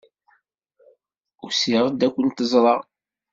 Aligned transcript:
Usiɣ-d 1.45 1.99
ad 2.07 2.11
kent-ẓreɣ. 2.15 2.79